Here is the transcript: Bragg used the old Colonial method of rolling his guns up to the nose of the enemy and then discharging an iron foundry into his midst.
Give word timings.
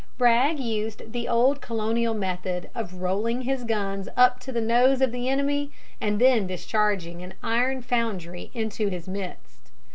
Bragg 0.17 0.57
used 0.59 1.11
the 1.11 1.27
old 1.27 1.61
Colonial 1.61 2.15
method 2.15 2.71
of 2.73 3.03
rolling 3.03 3.43
his 3.43 3.63
guns 3.63 4.09
up 4.17 4.39
to 4.39 4.51
the 4.51 4.59
nose 4.59 4.99
of 4.99 5.11
the 5.11 5.29
enemy 5.29 5.71
and 6.01 6.17
then 6.19 6.47
discharging 6.47 7.21
an 7.21 7.35
iron 7.43 7.83
foundry 7.83 8.49
into 8.55 8.87
his 8.87 9.07
midst. 9.07 9.69